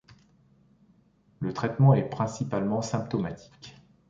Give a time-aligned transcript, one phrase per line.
[1.41, 3.75] Le traitement est principalement symptomatique.